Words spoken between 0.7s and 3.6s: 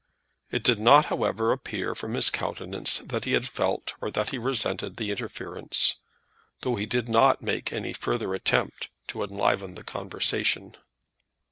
not, however, appear from his countenance that he had